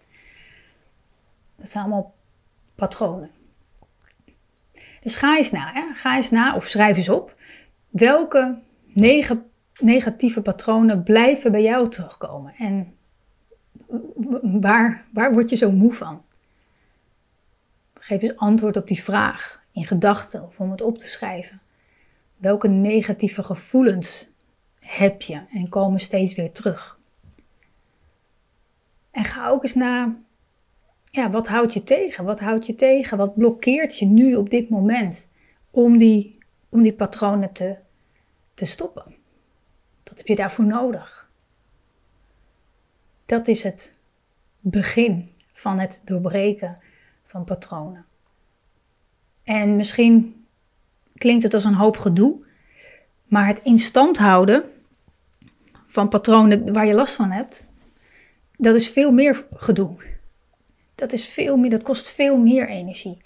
Dat 1.63 1.71
zijn 1.71 1.85
allemaal 1.85 2.15
patronen. 2.75 3.31
Dus 5.01 5.15
ga 5.15 5.37
eens 5.37 5.51
na, 5.51 5.73
hè? 5.73 5.95
ga 5.95 6.17
eens 6.17 6.31
na 6.31 6.55
of 6.55 6.67
schrijf 6.67 6.97
eens 6.97 7.09
op. 7.09 7.37
Welke 7.89 8.59
negatieve 9.79 10.43
patronen 10.43 11.03
blijven 11.03 11.53
bij 11.53 11.63
jou 11.63 11.89
terugkomen? 11.89 12.55
En 12.55 12.95
waar, 14.61 15.05
waar 15.13 15.33
word 15.33 15.51
je 15.51 15.57
zo 15.57 15.71
moe 15.73 15.93
van? 15.93 16.23
Geef 17.95 18.23
eens 18.23 18.37
antwoord 18.37 18.77
op 18.77 18.89
die 18.89 19.03
vraag 19.03 19.65
in 19.73 19.85
gedachten 19.85 20.43
of 20.43 20.61
om 20.61 20.71
het 20.71 20.83
op 20.83 20.99
te 20.99 21.09
schrijven. 21.09 21.61
Welke 22.37 22.69
negatieve 22.69 23.43
gevoelens 23.43 24.29
heb 24.79 25.23
je 25.23 25.43
en 25.53 25.69
komen 25.69 26.01
steeds 26.01 26.35
weer 26.35 26.53
terug? 26.53 26.99
En 29.11 29.25
ga 29.25 29.49
ook 29.49 29.63
eens 29.63 29.75
na, 29.75 30.17
ja, 31.13 31.31
wat 31.31 31.49
houdt 31.49 31.73
je 31.73 31.85
tegen? 31.85 32.25
Wat 32.25 32.41
houdt 32.41 32.67
je 32.67 32.75
tegen? 32.75 33.17
Wat 33.19 33.35
blokkeert 33.35 33.99
je 33.99 34.07
nu 34.07 34.35
op 34.35 34.51
dit 34.51 34.69
moment 34.69 35.29
om 35.71 35.99
die, 35.99 36.39
om 36.69 36.83
die 36.83 36.93
patronen 36.93 37.53
te, 37.53 37.77
te 38.55 38.65
stoppen? 38.65 39.15
Wat 40.05 40.19
heb 40.19 40.27
je 40.27 40.37
daarvoor 40.37 40.65
nodig? 40.65 41.31
Dat 43.27 43.49
is 43.49 43.63
het 43.63 43.99
begin 44.61 45.31
van 45.53 45.79
het 45.79 46.03
doorbreken 46.05 46.79
van 47.23 47.45
patronen. 47.45 48.05
En 49.43 49.77
misschien 49.77 50.45
klinkt 51.17 51.43
het 51.43 51.55
als 51.55 51.65
een 51.65 51.75
hoop 51.75 51.97
gedoe, 51.97 52.45
maar 53.25 53.47
het 53.47 53.61
in 53.63 53.79
stand 53.79 54.19
houden 54.19 54.65
van 55.87 56.09
patronen 56.09 56.73
waar 56.73 56.87
je 56.87 56.95
last 56.95 57.15
van 57.15 57.31
hebt, 57.31 57.71
dat 58.57 58.75
is 58.75 58.89
veel 58.89 59.13
meer 59.13 59.47
gedoe. 59.55 60.21
Dat, 61.03 61.13
is 61.13 61.27
veel 61.27 61.57
meer, 61.57 61.71
dat 61.71 61.83
kost 61.83 62.11
veel 62.11 62.37
meer 62.37 62.69
energie. 62.69 63.19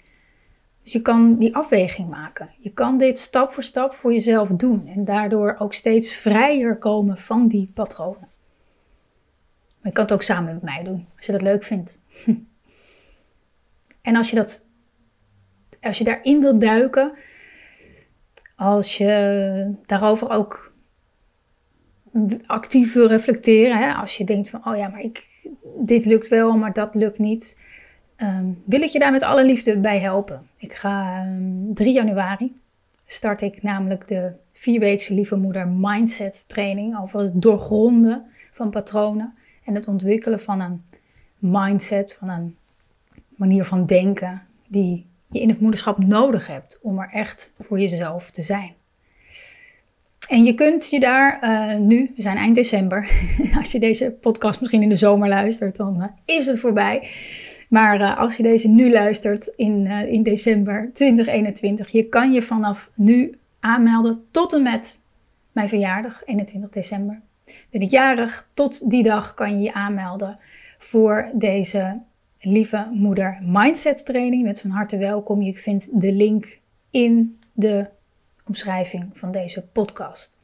Dus 0.83 0.91
je 0.91 1.01
kan 1.01 1.37
die 1.37 1.55
afweging 1.55 2.09
maken. 2.09 2.49
Je 2.57 2.73
kan 2.73 2.97
dit 2.97 3.19
stap 3.19 3.51
voor 3.51 3.63
stap 3.63 3.93
voor 3.93 4.13
jezelf 4.13 4.49
doen 4.49 4.87
en 4.87 5.05
daardoor 5.05 5.55
ook 5.59 5.73
steeds 5.73 6.13
vrijer 6.13 6.77
komen 6.77 7.17
van 7.17 7.47
die 7.47 7.71
patronen. 7.73 8.27
Je 9.83 9.91
kan 9.91 10.03
het 10.03 10.13
ook 10.13 10.21
samen 10.21 10.53
met 10.53 10.63
mij 10.63 10.83
doen, 10.83 11.07
als 11.15 11.25
je 11.25 11.31
dat 11.31 11.41
leuk 11.41 11.63
vindt. 11.63 12.01
En 14.01 14.15
als 14.15 14.29
je, 14.29 14.35
dat, 14.35 14.65
als 15.81 15.97
je 15.97 16.03
daarin 16.03 16.41
wilt 16.41 16.61
duiken, 16.61 17.13
als 18.55 18.97
je 18.97 19.73
daarover 19.85 20.29
ook 20.29 20.73
actief 22.45 22.93
wil 22.93 23.07
reflecteren, 23.07 23.77
hè? 23.77 23.93
als 23.93 24.17
je 24.17 24.23
denkt 24.23 24.49
van, 24.49 24.65
oh 24.65 24.77
ja, 24.77 24.87
maar 24.87 25.01
ik, 25.01 25.25
dit 25.79 26.05
lukt 26.05 26.27
wel, 26.27 26.57
maar 26.57 26.73
dat 26.73 26.95
lukt 26.95 27.19
niet, 27.19 27.57
um, 28.21 28.61
wil 28.65 28.81
ik 28.81 28.89
je 28.89 28.99
daar 28.99 29.11
met 29.11 29.23
alle 29.23 29.45
liefde 29.45 29.77
bij 29.77 29.99
helpen. 29.99 30.47
Ik 30.57 30.73
ga 30.73 31.25
um, 31.25 31.63
ehm, 31.67 31.73
3 31.73 31.93
januari 31.93 32.59
start 33.05 33.41
ik 33.41 33.63
namelijk 33.63 34.07
de 34.07 34.31
vierweekse 34.53 35.13
lieve 35.13 35.35
moeder 35.35 35.67
mindset 35.67 36.43
training 36.47 36.99
over 36.99 37.19
het 37.19 37.41
doorgronden 37.41 38.25
van 38.51 38.69
patronen 38.69 39.33
en 39.63 39.75
het 39.75 39.87
ontwikkelen 39.87 40.39
van 40.39 40.59
een 40.59 40.83
mindset, 41.39 42.15
van 42.19 42.29
een 42.29 42.55
manier 43.35 43.63
van 43.63 43.85
denken 43.85 44.41
die 44.67 45.05
je 45.31 45.39
in 45.39 45.49
het 45.49 45.59
moederschap 45.59 45.97
nodig 45.97 46.47
hebt 46.47 46.79
om 46.81 46.99
er 46.99 47.09
echt 47.11 47.53
voor 47.59 47.79
jezelf 47.79 48.31
te 48.31 48.41
zijn. 48.41 48.73
En 50.27 50.43
je 50.43 50.53
kunt 50.53 50.89
je 50.89 50.99
daar 50.99 51.39
uh, 51.43 51.79
nu, 51.79 52.11
we 52.15 52.21
zijn 52.21 52.37
eind 52.37 52.55
december, 52.55 53.09
als 53.59 53.71
je 53.71 53.79
deze 53.79 54.11
podcast 54.11 54.59
misschien 54.59 54.81
in 54.81 54.89
de 54.89 54.95
zomer 54.95 55.29
luistert, 55.29 55.75
dan 55.75 55.95
uh, 56.01 56.35
is 56.37 56.45
het 56.45 56.59
voorbij. 56.59 57.09
Maar 57.67 58.01
uh, 58.01 58.17
als 58.17 58.37
je 58.37 58.43
deze 58.43 58.67
nu 58.67 58.91
luistert 58.91 59.47
in, 59.47 59.87
in 59.87 60.23
december 60.23 60.89
2021, 60.93 61.89
je 61.89 62.09
kan 62.09 62.31
je 62.31 62.41
vanaf 62.41 62.89
nu 62.93 63.37
aanmelden 63.59 64.25
tot 64.31 64.53
en 64.53 64.63
met 64.63 65.01
mijn 65.51 65.69
verjaardag, 65.69 66.21
21 66.25 66.69
december. 66.69 67.21
Ben 67.69 67.81
ik 67.81 67.91
jarig, 67.91 68.49
tot 68.53 68.89
die 68.89 69.03
dag 69.03 69.33
kan 69.33 69.57
je 69.57 69.63
je 69.63 69.73
aanmelden 69.73 70.39
voor 70.77 71.29
deze 71.33 72.01
lieve 72.39 72.89
moeder 72.93 73.39
mindset 73.41 74.05
training. 74.05 74.43
Met 74.43 74.61
van 74.61 74.69
harte 74.69 74.97
welkom. 74.97 75.41
Je 75.41 75.53
vindt 75.53 76.01
de 76.01 76.11
link 76.11 76.59
in 76.89 77.39
de 77.53 77.85
omschrijving 78.45 79.09
van 79.13 79.31
deze 79.31 79.67
podcast. 79.67 80.39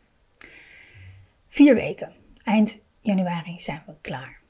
Vier 1.47 1.75
weken. 1.75 2.11
Eind 2.43 2.81
januari 2.99 3.59
zijn 3.59 3.83
we 3.85 3.93
klaar. 4.01 4.41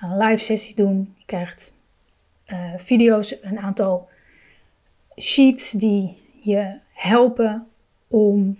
Live 0.00 0.36
sessie 0.42 0.74
doen. 0.74 1.14
Je 1.16 1.24
krijgt 1.24 1.73
uh, 2.52 2.72
video's, 2.76 3.36
een 3.42 3.58
aantal 3.58 4.08
sheets 5.20 5.70
die 5.70 6.18
je 6.40 6.78
helpen 6.92 7.66
om 8.08 8.58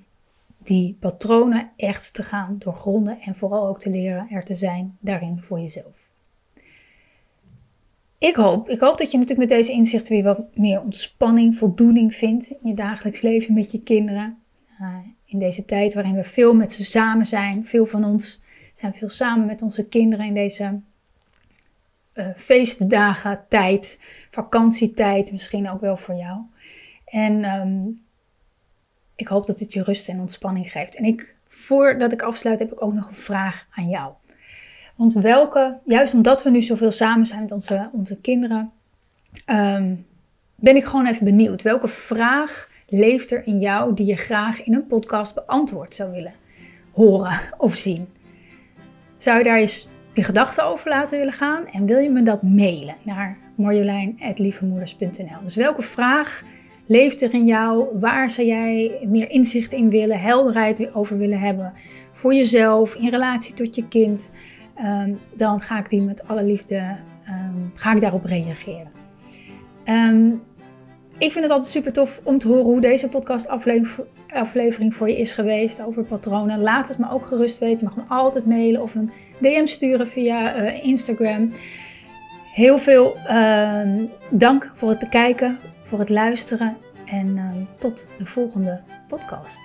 die 0.58 0.96
patronen 1.00 1.70
echt 1.76 2.14
te 2.14 2.22
gaan 2.22 2.56
doorgronden 2.58 3.20
en 3.20 3.34
vooral 3.34 3.66
ook 3.66 3.80
te 3.80 3.90
leren 3.90 4.26
er 4.30 4.44
te 4.44 4.54
zijn 4.54 4.96
daarin 5.00 5.40
voor 5.40 5.60
jezelf. 5.60 6.04
Ik 8.18 8.34
hoop, 8.34 8.68
ik 8.68 8.80
hoop 8.80 8.98
dat 8.98 9.10
je 9.10 9.18
natuurlijk 9.18 9.48
met 9.48 9.58
deze 9.58 9.72
inzichten 9.72 10.12
weer 10.12 10.22
wat 10.22 10.56
meer 10.56 10.80
ontspanning, 10.80 11.56
voldoening 11.56 12.14
vindt 12.14 12.50
in 12.50 12.68
je 12.68 12.74
dagelijks 12.74 13.20
leven 13.20 13.54
met 13.54 13.72
je 13.72 13.82
kinderen. 13.82 14.38
Uh, 14.80 14.96
in 15.24 15.38
deze 15.38 15.64
tijd 15.64 15.94
waarin 15.94 16.14
we 16.14 16.24
veel 16.24 16.54
met 16.54 16.72
ze 16.72 16.84
samen 16.84 17.26
zijn. 17.26 17.66
Veel 17.66 17.86
van 17.86 18.04
ons 18.04 18.42
zijn 18.72 18.94
veel 18.94 19.08
samen 19.08 19.46
met 19.46 19.62
onze 19.62 19.88
kinderen 19.88 20.26
in 20.26 20.34
deze 20.34 20.80
uh, 22.14 22.26
feestdagen, 22.36 23.44
tijd, 23.48 23.98
vakantietijd, 24.30 25.32
misschien 25.32 25.70
ook 25.70 25.80
wel 25.80 25.96
voor 25.96 26.14
jou. 26.14 26.40
En 27.04 27.44
um, 27.44 28.02
ik 29.14 29.28
hoop 29.28 29.46
dat 29.46 29.58
het 29.58 29.72
je 29.72 29.82
rust 29.82 30.08
en 30.08 30.20
ontspanning 30.20 30.70
geeft. 30.70 30.96
En 30.96 31.04
ik, 31.04 31.34
voordat 31.48 32.12
ik 32.12 32.22
afsluit, 32.22 32.58
heb 32.58 32.72
ik 32.72 32.82
ook 32.82 32.92
nog 32.92 33.08
een 33.08 33.14
vraag 33.14 33.66
aan 33.70 33.88
jou. 33.88 34.12
Want 34.96 35.12
welke, 35.12 35.78
juist 35.84 36.14
omdat 36.14 36.42
we 36.42 36.50
nu 36.50 36.62
zoveel 36.62 36.90
samen 36.90 37.26
zijn 37.26 37.40
met 37.40 37.52
onze, 37.52 37.88
onze 37.92 38.20
kinderen, 38.20 38.72
um, 39.50 40.06
ben 40.54 40.76
ik 40.76 40.84
gewoon 40.84 41.06
even 41.06 41.24
benieuwd. 41.24 41.62
Welke 41.62 41.88
vraag 41.88 42.70
leeft 42.88 43.30
er 43.30 43.46
in 43.46 43.58
jou 43.58 43.94
die 43.94 44.06
je 44.06 44.16
graag 44.16 44.62
in 44.62 44.74
een 44.74 44.86
podcast 44.86 45.34
beantwoord 45.34 45.94
zou 45.94 46.10
willen 46.10 46.34
horen 46.92 47.40
of 47.58 47.74
zien? 47.74 48.08
Zou 49.16 49.38
je 49.38 49.44
daar 49.44 49.58
eens 49.58 49.88
je 50.14 50.22
gedachten 50.22 50.64
over 50.64 50.88
laten 50.88 51.18
willen 51.18 51.32
gaan? 51.32 51.66
En 51.66 51.86
wil 51.86 51.98
je 51.98 52.10
me 52.10 52.22
dat 52.22 52.42
mailen 52.42 52.94
naar 53.02 53.36
marjolein.lievemoeders.nl 53.56 55.42
Dus 55.42 55.54
welke 55.54 55.82
vraag 55.82 56.42
leeft 56.86 57.20
er 57.20 57.34
in 57.34 57.44
jou? 57.44 57.98
Waar 57.98 58.30
zou 58.30 58.46
jij 58.46 58.98
meer 59.08 59.30
inzicht 59.30 59.72
in 59.72 59.90
willen, 59.90 60.20
helderheid 60.20 60.94
over 60.94 61.18
willen 61.18 61.38
hebben? 61.38 61.72
Voor 62.12 62.34
jezelf, 62.34 62.94
in 62.94 63.08
relatie 63.08 63.54
tot 63.54 63.74
je 63.74 63.88
kind? 63.88 64.32
Um, 64.78 65.18
dan 65.34 65.60
ga 65.60 65.78
ik 65.78 65.88
die 65.90 66.02
met 66.02 66.28
alle 66.28 66.42
liefde 66.42 66.96
um, 67.28 67.72
ga 67.74 67.94
ik 67.94 68.00
daarop 68.00 68.24
reageren. 68.24 68.90
Um, 69.84 70.42
ik 71.18 71.32
vind 71.32 71.44
het 71.44 71.50
altijd 71.50 71.70
super 71.70 71.92
tof 71.92 72.20
om 72.24 72.38
te 72.38 72.48
horen 72.48 72.64
hoe 72.64 72.80
deze 72.80 73.08
podcast 73.08 73.48
aflevering 74.28 74.94
voor 74.94 75.08
je 75.08 75.18
is 75.18 75.32
geweest 75.32 75.82
over 75.82 76.04
patronen. 76.04 76.60
Laat 76.60 76.88
het 76.88 76.98
me 76.98 77.10
ook 77.10 77.26
gerust 77.26 77.58
weten. 77.58 77.78
Je 77.78 77.84
mag 77.84 77.96
me 77.96 78.14
altijd 78.14 78.46
mailen 78.46 78.82
of 78.82 78.94
een 78.94 79.10
DM 79.38 79.66
sturen 79.66 80.08
via 80.08 80.62
uh, 80.62 80.84
Instagram. 80.84 81.52
Heel 82.52 82.78
veel 82.78 83.16
uh, 83.28 83.80
dank 84.30 84.72
voor 84.74 84.88
het 84.88 85.08
kijken, 85.08 85.58
voor 85.82 85.98
het 85.98 86.08
luisteren 86.08 86.76
en 87.06 87.36
uh, 87.36 87.78
tot 87.78 88.08
de 88.18 88.26
volgende 88.26 88.80
podcast. 89.08 89.58